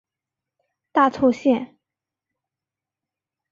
[0.91, 1.77] 大凑线。